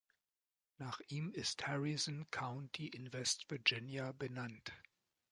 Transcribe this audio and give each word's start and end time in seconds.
Nach 0.79 0.99
ihm 1.09 1.31
ist 1.31 1.67
Harrison 1.67 2.25
County 2.31 2.87
in 2.87 3.13
West 3.13 3.45
Virginia 3.51 4.13
benannt. 4.13 4.73